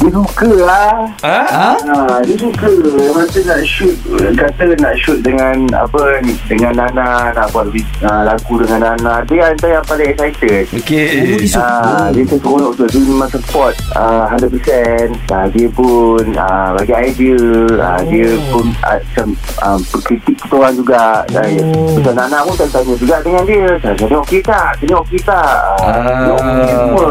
dia 0.00 0.08
suka 0.10 0.50
lah. 0.64 1.06
Ha? 1.22 1.38
Ha? 1.46 1.70
Ha, 1.76 1.96
dia 2.24 2.34
suka 2.34 2.68
masa 3.12 3.38
nak 3.44 3.60
shoot 3.62 3.94
kata 4.34 4.72
nak 4.80 4.94
shoot 4.96 5.20
dengan 5.20 5.68
apa 5.76 6.24
ni 6.24 6.34
dengan 6.48 6.72
Nana 6.74 7.30
nak 7.36 7.46
buat 7.52 7.68
uh, 7.70 8.22
lagu 8.24 8.54
dengan 8.64 8.80
Nana 8.96 9.22
dia 9.28 9.52
antara 9.52 9.78
yang 9.78 9.86
paling 9.86 10.08
excited 10.10 10.64
Oh, 10.70 10.78
Okay 10.80 11.38
dia 11.38 11.48
suka. 11.48 11.62
Ah, 11.62 12.06
dia 12.10 12.22
tu 12.26 12.36
seronok 12.40 12.72
tu 12.74 12.84
Dia 12.90 13.00
memang 13.04 13.30
support 13.30 13.74
uh, 13.94 14.26
100% 14.36 15.14
ah, 15.30 15.46
Dia 15.52 15.66
pun 15.70 16.24
uh, 16.34 16.68
bagi 16.74 16.94
idea 16.94 17.38
ah, 17.78 18.00
Dia 18.02 18.28
pun 18.50 18.66
uh, 18.82 18.98
macam 18.98 19.28
uh, 19.62 19.78
Berkritik 19.92 20.36
kita 20.40 20.54
orang 20.56 20.74
juga 20.74 21.22
oh. 21.30 21.94
Macam 21.98 22.14
Nana 22.16 22.38
pun 22.42 22.54
tanya 22.58 22.94
juga 22.96 23.16
dengan 23.22 23.42
dia 23.46 23.64
Tanya 23.78 24.04
dia 24.06 24.18
okey 24.24 24.40
tak? 24.42 24.69
Dia 24.78 24.94
okey 24.96 25.20
tak? 25.20 25.50
Ah. 25.82 26.36
Dia 26.38 26.66
semua 26.70 27.06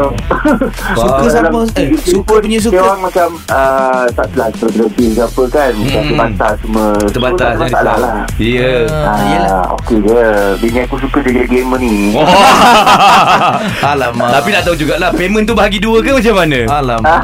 Suka 1.00 1.24
sama 1.28 1.58
eh, 1.74 1.88
suka 2.00 2.30
pun 2.30 2.40
punya 2.40 2.56
Dia 2.56 2.66
suka. 2.66 2.80
orang 2.80 3.00
macam 3.02 3.28
uh, 3.46 4.04
Tak 4.10 4.28
lah 4.32 4.48
Terlebih 4.52 5.08
ke 5.12 5.22
apa 5.22 5.42
kan 5.48 5.70
Macam 5.74 5.98
Hmm. 6.00 6.08
terbatas 6.08 6.54
semua 6.60 6.86
Terbatas 7.06 7.50
tak 7.50 7.60
masalah 7.60 7.96
lah 7.98 8.14
Ya 8.36 8.72
Ah, 8.88 9.18
yelah. 9.26 9.50
Ah, 9.52 9.76
okey 9.76 9.96
je 10.00 10.22
Bini 10.58 10.78
aku 10.80 10.96
suka 10.98 11.18
dia 11.20 11.32
jadi 11.36 11.48
gamer 11.50 11.78
ni 11.78 11.94
Oh. 12.16 12.24
Alamak. 13.90 14.30
Tapi 14.32 14.48
nak 14.50 14.62
tahu 14.62 14.76
jugalah 14.76 15.10
Payment 15.10 15.44
tu 15.44 15.52
bahagi 15.52 15.78
dua 15.78 16.00
ke 16.00 16.10
macam 16.12 16.34
mana? 16.36 16.58
Alamak. 16.70 17.20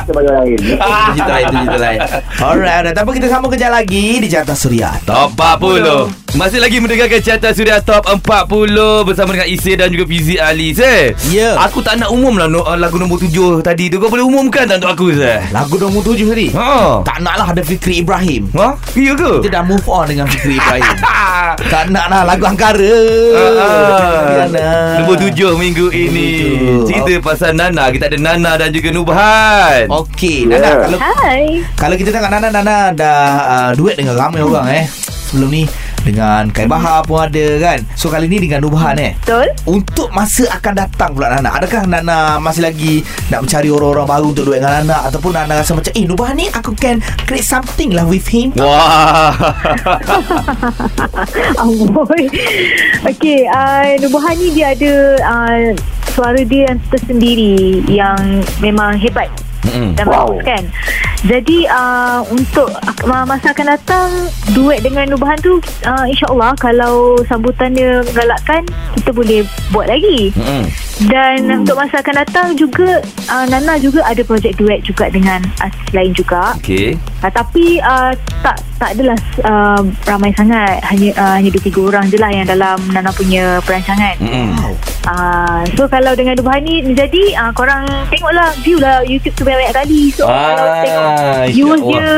Kita 0.00 0.12
bagi 0.12 0.30
lain 0.30 0.58
Itu 0.58 0.74
cerita 1.08 1.30
lain, 1.30 1.46
cerita 1.46 1.76
lain. 1.78 1.98
Alright. 2.38 2.82
Tak 2.90 3.02
apa 3.02 3.10
kita 3.12 3.26
sambung 3.28 3.50
kejap 3.50 3.70
lagi 3.70 4.04
di 4.18 4.26
Carta 4.26 4.54
Suria. 4.54 4.90
Top 5.02 5.34
40 5.34 6.10
Masih 6.32 6.58
lagi 6.58 6.78
mendengarkan 6.78 7.20
Carta 7.20 7.50
Suria 7.50 7.78
Top 7.80 8.06
40 8.06 8.26
Bersama 9.04 9.30
dengan 9.32 9.48
Isir 9.60 9.76
dan 9.76 9.92
juga 9.92 10.08
Fizi 10.08 10.40
Ali 10.40 10.72
Ya. 11.28 11.60
Aku 11.68 11.84
tak 11.84 12.00
nak 12.00 12.08
umum 12.08 12.40
lah 12.40 12.48
no, 12.48 12.64
lagu 12.80 12.96
nombor 12.96 13.20
7 13.20 13.60
tadi 13.60 13.92
tu 13.92 14.00
Kau 14.00 14.08
boleh 14.08 14.24
umumkan 14.24 14.64
tak 14.64 14.80
untuk 14.80 14.96
aku 14.96 15.06
Sir? 15.12 15.44
Lagu 15.52 15.76
nombor 15.76 16.00
tujuh 16.00 16.32
tadi. 16.32 16.48
Ha? 16.56 17.04
Tak 17.04 17.20
nak 17.20 17.34
lah 17.36 17.46
ada 17.52 17.60
Fikri 17.60 18.00
Ibrahim. 18.00 18.48
Ha? 18.56 18.72
Iya 18.96 19.12
ke? 19.12 19.44
Kita 19.44 19.60
dah 19.60 19.64
move 19.68 19.84
on 19.84 20.08
dengan 20.08 20.24
Fikri 20.32 20.56
Ibrahim. 20.56 20.96
tak 21.76 21.92
nak 21.92 22.08
lah 22.08 22.24
lagu 22.24 22.48
Angkara. 22.48 22.96
Nana. 24.48 24.68
Nombor 25.04 25.20
tujuh 25.20 25.52
minggu 25.60 25.92
ini 25.92 26.28
tujuh. 26.40 26.88
Cerita 26.88 27.12
pasal 27.20 27.52
Nana 27.52 27.92
Kita 27.92 28.08
ada 28.08 28.16
Nana 28.16 28.56
dan 28.56 28.72
juga 28.72 28.88
Nubahan 28.88 29.84
Okey, 29.92 30.48
Ya. 30.48 30.56
Nana 30.56 30.70
kalau 30.80 30.98
Hai. 30.98 31.44
kalau 31.76 31.94
kita 32.00 32.08
tengok 32.16 32.30
Nana 32.32 32.48
Nana 32.48 32.76
dah 32.96 33.20
uh, 33.44 33.70
duet 33.76 34.00
dengan 34.00 34.16
ramai 34.16 34.40
orang 34.40 34.66
eh. 34.72 34.84
Sebelum 35.28 35.52
ni 35.52 35.62
dengan 36.02 36.48
Kai 36.50 36.66
Bahar 36.66 37.04
pun 37.04 37.22
ada 37.22 37.46
kan. 37.60 37.78
So 37.94 38.08
kali 38.08 38.26
ni 38.26 38.40
dengan 38.40 38.64
Nubahan 38.64 38.96
eh. 39.00 39.12
Betul? 39.24 39.48
Untuk 39.68 40.08
masa 40.10 40.48
akan 40.50 40.72
datang 40.74 41.10
pula 41.14 41.30
Nana 41.30 41.54
Adakah 41.54 41.86
Nana 41.86 42.40
masih 42.40 42.64
lagi 42.64 43.04
Nak 43.28 43.46
mencari 43.46 43.68
orang-orang 43.68 44.06
baru 44.08 44.26
Untuk 44.32 44.44
duet 44.48 44.58
dengan 44.60 44.82
Nana 44.82 44.96
Ataupun 45.06 45.32
Nana 45.36 45.60
rasa 45.60 45.76
macam 45.76 45.92
Eh 45.94 46.04
Nubahan 46.08 46.36
ni 46.36 46.46
Aku 46.50 46.72
can 46.76 47.00
create 47.28 47.46
something 47.46 47.92
lah 47.92 48.04
with 48.08 48.26
him 48.28 48.52
Wah 48.56 49.30
Amboi. 51.62 52.24
Okey, 53.04 53.44
uh, 53.48 53.96
Nubahan 54.00 54.34
ni 54.40 54.48
dia 54.56 54.72
ada 54.72 54.92
uh, 55.24 55.60
suara 56.12 56.40
dia 56.42 56.72
yang 56.72 56.80
tersendiri 56.90 57.84
yang 57.88 58.44
memang 58.60 58.96
hebat 58.96 59.28
Dan 59.94 60.04
Wow. 60.06 60.30
bagus 60.34 60.40
kan. 60.44 60.64
Jadi 61.20 61.68
uh, 61.68 62.24
untuk 62.32 62.72
masa 63.04 63.52
akan 63.52 63.66
datang 63.76 64.08
duet 64.56 64.80
dengan 64.80 65.04
Nubahan 65.12 65.36
tu 65.38 65.60
uh, 65.84 66.06
insya-Allah 66.08 66.56
kalau 66.56 67.20
sambutan 67.28 67.76
dia 67.76 68.00
menggalakkan 68.00 68.64
kita 68.96 69.10
boleh 69.12 69.40
buat 69.68 69.86
lagi. 69.86 70.32
Mm-mm. 70.32 70.64
Dan 71.08 71.48
hmm. 71.48 71.64
untuk 71.64 71.80
masa 71.80 72.04
akan 72.04 72.14
datang 72.20 72.48
juga 72.58 73.00
uh, 73.32 73.44
Nana 73.48 73.80
juga 73.80 74.04
ada 74.04 74.20
projek 74.20 74.60
duet 74.60 74.84
juga 74.84 75.08
dengan 75.08 75.40
artis 75.62 75.88
lain 75.96 76.12
juga. 76.12 76.56
Okay 76.60 76.98
Uh, 77.20 77.28
tapi 77.28 77.76
uh, 77.84 78.16
tak 78.40 78.64
tak 78.80 78.96
adalah 78.96 79.18
uh, 79.44 79.84
ramai 80.08 80.32
sangat 80.32 80.80
hanya 80.88 81.12
uh, 81.20 81.36
hanya 81.36 81.52
dua 81.52 81.62
tiga 81.68 81.80
orang 81.84 82.08
je 82.08 82.16
lah 82.16 82.32
yang 82.32 82.48
dalam 82.48 82.80
Nana 82.96 83.12
punya 83.12 83.60
perancangan. 83.60 84.16
Wow 84.24 84.72
Uh, 85.00 85.64
so 85.80 85.88
kalau 85.88 86.12
dengan 86.12 86.36
Dubahan 86.36 86.60
ni 86.60 86.84
jadi 86.92 87.32
uh, 87.40 87.52
korang 87.56 87.88
tengoklah 88.12 88.52
view 88.60 88.76
lah 88.76 89.00
YouTube 89.00 89.32
tu 89.32 89.48
banyak-banyak 89.48 89.72
kali. 89.72 90.02
So 90.12 90.28
kalau 90.28 90.66
tengok 90.84 91.08
Ah, 91.10 91.44
views 91.48 91.80
dia 91.80 92.10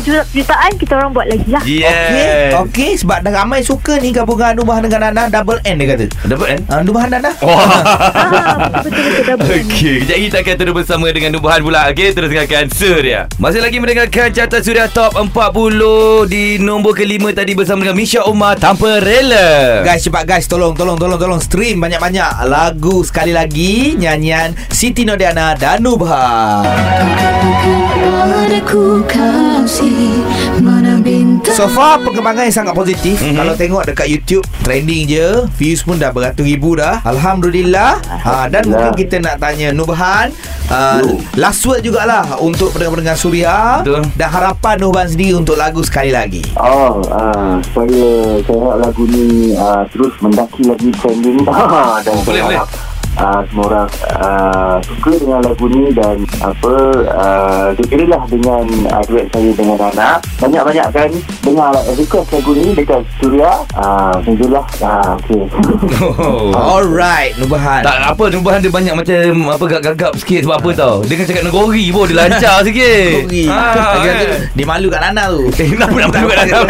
juta-juta 0.00 0.24
jutaan 0.34 0.72
kita 0.74 0.92
orang 0.98 1.10
buat 1.12 1.26
lagi 1.28 1.48
lah. 1.50 1.62
Okey 1.62 1.82
Yes 1.84 2.50
Okey 2.58 2.90
Sebab 2.98 3.18
dah 3.22 3.32
ramai 3.32 3.60
suka 3.62 3.98
ni 3.98 4.10
Gabungan 4.10 4.56
Nubahan 4.56 4.82
dengan 4.82 5.10
Nana 5.10 5.30
Double 5.30 5.58
N 5.62 5.76
dia 5.78 5.86
kata 5.94 6.04
Dapat 6.26 6.46
kan? 6.46 6.60
uh, 6.70 6.82
Nubahan 6.82 7.08
Nana 7.12 7.30
Wah 7.38 7.54
ah, 7.54 8.56
betul-betul 8.82 9.24
double 9.26 9.46
N. 9.46 9.66
Okey, 9.70 9.94
kejap 10.02 10.14
lagi 10.14 10.24
kita 10.26 10.38
akan 10.40 10.54
terus 10.58 10.74
bersama 10.74 11.06
dengan 11.10 11.30
Nubuhan 11.34 11.60
pula. 11.60 11.80
Okey, 11.90 12.10
terus 12.10 12.28
dengarkan 12.30 12.64
Surya. 12.70 13.20
Masih 13.36 13.60
lagi 13.62 13.76
mendengarkan 13.78 14.30
carta 14.30 14.58
Surya 14.58 14.86
Top 14.88 15.14
40 15.14 16.26
di 16.26 16.58
nombor 16.58 16.94
kelima 16.94 17.30
tadi 17.30 17.52
bersama 17.52 17.84
dengan 17.84 17.98
Misha 17.98 18.24
Umar 18.26 18.58
Tanpa 18.58 18.98
Rela. 18.98 19.82
Guys 19.84 20.02
cepat 20.02 20.24
guys 20.24 20.46
Tolong 20.46 20.74
tolong 20.74 20.96
tolong 20.96 21.18
tolong 21.18 21.40
Stream 21.42 21.78
banyak-banyak 21.78 22.46
Lagu 22.46 23.02
sekali 23.04 23.34
lagi 23.34 23.94
Nyanyian 23.94 24.54
Siti 24.70 25.04
Nodiana 25.04 25.54
dan 25.54 25.82
Nubahan 25.82 26.64
Padaku 28.44 29.00
kasih 29.08 30.20
Mana 30.60 31.00
bintang 31.00 31.56
So 31.56 31.64
far 31.64 31.96
perkembangan 32.04 32.44
yang 32.44 32.52
sangat 32.52 32.76
positif. 32.76 33.16
Mhm. 33.16 33.24
mm-hmm. 33.24 33.38
Kalau 33.40 33.54
tengok 33.56 33.82
dekat 33.88 34.06
YouTube 34.12 34.44
Trending 34.60 35.08
je. 35.08 35.48
Views 35.56 35.80
pun 35.80 35.96
dah 35.96 36.12
beratus 36.12 36.44
ribu 36.44 36.76
dah. 36.76 37.00
Alhamdulillah. 37.08 38.04
Ha, 38.04 38.52
Dan 38.52 38.68
mungkin 38.68 38.92
kita 39.00 39.16
nak 39.24 39.40
tanya 39.40 39.72
Nubahan 39.72 40.28
uh, 40.68 41.00
Last 41.40 41.64
word 41.64 41.88
jugalah 41.88 42.36
Untuk 42.44 42.76
pendengar-pendengar 42.76 43.16
Suria. 43.16 43.80
Betul. 43.80 44.04
Dan 44.12 44.28
harapan 44.28 44.76
Nubahan 44.76 45.08
sendiri 45.08 45.40
Untuk 45.40 45.56
lagu 45.56 45.80
sekali 45.80 46.12
lagi. 46.12 46.44
Oh, 46.60 47.00
uh, 47.00 47.56
supaya 47.64 48.44
saya 48.44 48.60
harap 48.60 48.92
lagu 48.92 49.08
ni 49.08 49.56
uh, 49.56 49.88
terus 49.88 50.12
mendaki 50.20 50.68
lagi 50.68 50.92
trending. 51.00 51.48
Dan 52.04 52.16
Boleh, 52.28 52.42
boleh. 52.44 52.92
Uh, 53.18 53.40
semua 53.50 53.64
orang 53.70 53.88
uh, 54.18 54.76
suka 54.82 55.12
dengan 55.18 55.40
lagu 55.44 55.66
ni 55.70 55.90
dan 55.94 56.16
apa 56.42 56.74
uh, 57.10 57.66
gembiralah 57.78 58.22
dengan 58.28 58.64
uh, 58.90 59.02
duet 59.06 59.26
saya 59.30 59.50
dengan 59.54 59.76
Nana 59.78 60.10
banyak-banyakkan 60.40 61.10
dengar 61.44 61.72
request 61.94 62.28
lagu 62.34 62.52
ni 62.54 62.66
dekat 62.74 63.02
Suria 63.20 63.52
uh, 63.76 64.18
Alhamdulillah 64.20 64.66
uh, 64.82 65.12
okay. 65.18 65.42
Oh. 66.04 66.52
Alright 66.52 67.36
Nubahan 67.38 67.82
Tak 67.84 68.16
apa 68.16 68.24
Nubahan 68.32 68.60
dia 68.60 68.72
banyak 68.72 68.94
macam 68.94 69.20
apa 69.50 69.64
gagap-gagap 69.64 70.12
sikit 70.18 70.40
sebab 70.48 70.56
apa 70.60 70.70
tau. 70.74 70.94
Dia 71.04 71.14
kan 71.20 71.26
cakap 71.28 71.44
negori 71.46 71.84
pun 71.92 72.04
dia 72.08 72.16
lancar 72.16 72.56
sikit. 72.66 73.28
Sorry. 73.28 73.44
Ah, 73.48 74.00
kan? 74.00 74.16
Dia 74.56 74.64
malu 74.66 74.88
kat 74.88 75.00
Nana 75.00 75.24
tu 75.30 75.42
Eh, 75.54 75.68
kenapa 75.72 75.96
nak 75.96 76.08
berduka 76.12 76.34
dalam 76.44 76.68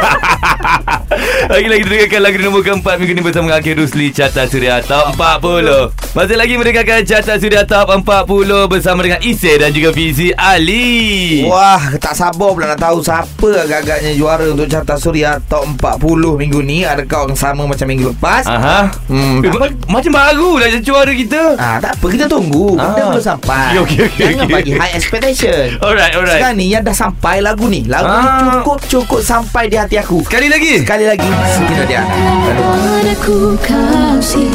Lagi-lagi 1.54 1.84
dengarkan 1.84 2.20
lagu 2.24 2.38
nombor 2.40 2.62
keempat 2.64 2.94
minggu 2.98 3.14
ni 3.14 3.22
bersama 3.22 3.46
dengan 3.52 3.60
Akhil 3.60 3.76
Rusli 3.78 4.06
Carta 4.10 4.42
Suria 4.48 4.80
Top 4.82 5.14
40 5.16 5.92
Masih 6.34 6.50
lagi 6.50 6.58
mendengarkan 6.58 7.06
Carta 7.06 7.38
Suria 7.38 7.62
Top 7.62 7.86
40 7.86 8.66
Bersama 8.66 9.06
dengan 9.06 9.22
Isir 9.22 9.54
dan 9.54 9.70
juga 9.70 9.94
Fizi 9.94 10.34
Ali 10.34 11.46
Wah, 11.46 11.78
tak 11.94 12.18
sabar 12.18 12.50
pula 12.50 12.66
nak 12.66 12.82
tahu 12.82 12.98
siapa 12.98 13.62
agak-agaknya 13.62 14.18
juara 14.18 14.50
untuk 14.50 14.66
Carta 14.66 14.98
Suria 14.98 15.38
Top 15.46 15.62
40 15.78 16.02
minggu 16.34 16.58
ni. 16.58 16.82
Adakah 16.82 17.30
orang 17.30 17.38
sama 17.38 17.62
macam 17.64 17.86
minggu 17.86 18.10
lepas? 18.10 18.50
Aha. 18.50 18.90
Hmm, 19.06 19.46
Eh, 19.46 19.52
ma- 19.52 19.70
macam 19.88 20.10
baru 20.10 20.58
lah 20.58 20.74
juara 20.82 21.14
kita 21.14 21.54
Ah, 21.54 21.78
tak 21.78 21.94
apa 21.94 22.06
kita 22.10 22.26
tunggu. 22.26 22.74
Benda 22.74 22.98
Ah. 22.98 23.14
belum 23.14 23.22
sampai. 23.22 23.70
Okey, 23.86 23.98
okey, 24.02 24.26
Jangan 24.26 24.42
okey. 24.42 24.54
bagi 24.58 24.72
high 24.74 24.92
expectation. 24.92 25.78
Alright, 25.78 26.18
alright 26.18 26.34
Sekarang 26.34 26.58
ni 26.58 26.66
yang 26.66 26.82
dah 26.82 26.96
sampai 26.96 27.38
lagu 27.38 27.70
ni. 27.70 27.86
Lagu 27.86 28.10
ni 28.10 28.26
Ah. 28.26 28.58
cukup 28.58 28.82
cukup 28.84 29.20
sampai 29.22 29.70
di 29.70 29.78
hati 29.78 30.02
aku. 30.02 30.26
Sekali 30.26 30.50
lagi 30.50 30.82
Sekali 30.82 31.06
lagi 31.06 31.30
Siti 31.48 31.72
Nodiana. 31.72 32.10
Padaku 32.58 33.38
kasih 33.62 34.50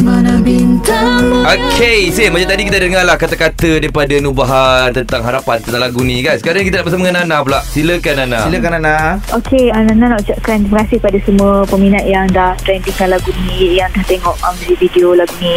Mana 0.00 0.40
bintang 0.40 1.09
Okey, 1.50 2.12
Sim, 2.14 2.36
macam 2.36 2.52
tadi 2.52 2.62
kita 2.68 2.78
dengar 2.78 3.02
lah 3.02 3.16
kata-kata 3.18 3.82
daripada 3.82 4.14
Nubahan 4.22 4.92
tentang 4.94 5.24
harapan 5.24 5.58
tentang 5.58 5.82
lagu 5.82 6.04
ni 6.04 6.22
kan. 6.22 6.36
Sekarang 6.36 6.62
kita 6.62 6.80
nak 6.80 6.84
bersama 6.86 7.02
dengan 7.08 7.26
Nana 7.26 7.36
pula. 7.40 7.60
Silakan 7.64 8.14
Nana. 8.22 8.40
Silakan 8.46 8.70
Nana. 8.78 8.96
Okey, 9.34 9.72
uh, 9.72 9.82
Nana 9.82 10.14
nak 10.14 10.20
ucapkan 10.22 10.62
terima 10.62 10.84
kasih 10.84 10.98
pada 11.00 11.18
semua 11.24 11.64
peminat 11.66 12.04
yang 12.04 12.28
dah 12.30 12.54
trendingkan 12.60 13.08
lagu 13.10 13.32
ni, 13.48 13.80
yang 13.80 13.90
dah 13.96 14.04
tengok 14.04 14.36
music 14.36 14.76
video 14.78 15.16
lagu 15.16 15.32
ni. 15.40 15.56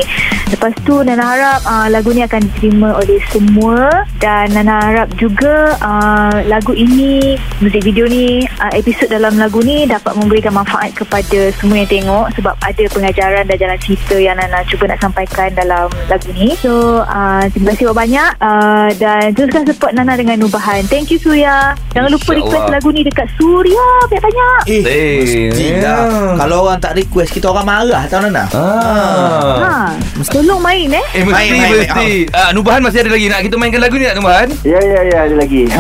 Lepas 0.50 0.74
tu 0.88 0.96
Nana 1.04 1.24
harap 1.24 1.60
uh, 1.68 1.88
lagu 1.92 2.10
ni 2.16 2.24
akan 2.24 2.42
diterima 2.42 2.90
oleh 2.98 3.20
semua 3.30 4.08
dan 4.24 4.50
Nana 4.56 4.80
harap 4.80 5.08
juga 5.20 5.76
uh, 5.84 6.42
lagu 6.48 6.72
ini, 6.72 7.36
music 7.60 7.84
video 7.84 8.08
ni, 8.08 8.48
uh, 8.64 8.72
episod 8.72 9.12
dalam 9.12 9.36
lagu 9.36 9.60
ni 9.60 9.84
dapat 9.84 10.16
memberikan 10.16 10.56
manfaat 10.56 10.96
kepada 10.96 11.52
semua 11.60 11.84
yang 11.84 11.92
tengok 11.92 12.26
sebab 12.40 12.56
ada 12.64 12.84
pengajaran 12.88 13.44
dan 13.46 13.58
jalan 13.60 13.80
cerita 13.84 14.16
yang 14.16 14.40
Nana 14.40 14.64
cuba 14.66 14.88
nak 14.88 15.04
sampaikan 15.04 15.43
dalam 15.50 15.92
lagu 16.06 16.30
ni. 16.32 16.56
So, 16.56 16.72
uh, 17.02 17.44
terima 17.50 17.74
kasih 17.74 17.92
banyak 17.92 18.32
uh, 18.38 18.88
dan 18.96 19.32
teruskan 19.32 19.64
support 19.64 19.92
Nana 19.92 20.14
dengan 20.14 20.40
Nubahan. 20.40 20.86
Thank 20.86 21.10
you 21.10 21.20
Surya. 21.20 21.76
Jangan 21.92 22.10
lupa 22.10 22.24
InsyaAllah. 22.30 22.46
request 22.46 22.66
lagu 22.72 22.90
ni 22.90 23.02
dekat 23.02 23.28
Surya 23.34 23.86
banyak-banyak. 24.06 24.62
Eh, 24.66 24.82
Eh, 24.84 25.20
mestilah. 25.50 25.82
ya. 25.82 25.98
Kalau 26.38 26.58
orang 26.64 26.80
tak 26.80 26.94
request, 26.94 27.30
kita 27.32 27.48
orang 27.48 27.66
marah 27.66 28.04
tau 28.06 28.20
Nana. 28.20 28.44
Ah. 28.50 29.92
Ha, 29.92 30.24
tolong 30.26 30.60
main 30.60 30.88
eh. 30.90 31.06
Eh, 31.14 31.22
mesti, 31.22 31.34
Main, 31.34 31.50
main, 31.52 31.62
main. 31.62 31.74
mesti. 31.82 32.10
Ah, 32.32 32.50
Nubahan 32.52 32.80
masih 32.80 33.02
ada 33.02 33.12
lagi. 33.12 33.26
Nak 33.28 33.42
kita 33.42 33.56
mainkan 33.56 33.80
lagu 33.80 33.96
ni 33.96 34.06
tak, 34.06 34.16
Nubahan? 34.16 34.48
Ya, 34.62 34.80
ya, 34.80 35.00
ya, 35.06 35.18
ada 35.26 35.36
lagi. 35.36 35.62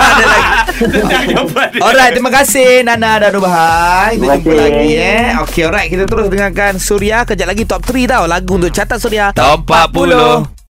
Ada 0.00 0.24
lagi. 0.24 0.48
Alright, 1.84 2.12
terima 2.12 2.32
kasih 2.32 2.80
Nana 2.82 3.20
dan 3.20 3.30
Nubahan. 3.30 4.16
Kita 4.16 4.36
jumpa 4.38 4.54
lagi 4.56 4.90
eh. 4.96 5.26
Okey, 5.44 5.62
alright. 5.62 5.88
Kita 5.88 6.04
terus 6.06 6.26
dengarkan 6.28 6.72
Surya. 6.76 7.24
Kejap 7.24 7.46
lagi 7.46 7.64
top 7.64 7.82
3 7.82 8.08
tau. 8.08 8.24
Lagu 8.24 8.52
untuk 8.56 8.70
catat 8.70 8.96
Surya. 9.10 9.32
Top 9.34 9.66
40. 9.66 10.59